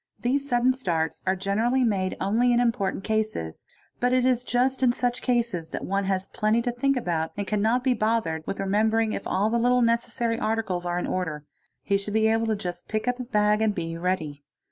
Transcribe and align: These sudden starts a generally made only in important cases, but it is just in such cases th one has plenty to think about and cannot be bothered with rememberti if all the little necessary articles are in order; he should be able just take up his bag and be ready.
These 0.19 0.49
sudden 0.49 0.73
starts 0.73 1.21
a 1.27 1.35
generally 1.35 1.83
made 1.83 2.17
only 2.19 2.51
in 2.51 2.59
important 2.59 3.03
cases, 3.03 3.65
but 3.99 4.11
it 4.11 4.25
is 4.25 4.43
just 4.43 4.81
in 4.81 4.91
such 4.93 5.21
cases 5.21 5.69
th 5.69 5.83
one 5.83 6.05
has 6.05 6.25
plenty 6.25 6.59
to 6.63 6.71
think 6.71 6.97
about 6.97 7.31
and 7.37 7.45
cannot 7.45 7.83
be 7.83 7.93
bothered 7.93 8.41
with 8.47 8.57
rememberti 8.57 9.13
if 9.13 9.27
all 9.27 9.51
the 9.51 9.59
little 9.59 9.83
necessary 9.83 10.39
articles 10.39 10.87
are 10.87 10.97
in 10.97 11.05
order; 11.05 11.45
he 11.83 11.97
should 11.99 12.15
be 12.15 12.27
able 12.29 12.55
just 12.55 12.89
take 12.89 13.07
up 13.07 13.19
his 13.19 13.27
bag 13.27 13.61
and 13.61 13.75
be 13.75 13.95
ready. 13.95 14.43